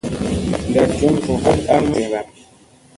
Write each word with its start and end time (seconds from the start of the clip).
Ndat 0.69 0.89
njun 0.95 1.13
njuvut 1.15 1.61
a 1.73 1.75
min 1.79 1.93
zira. 1.95 2.19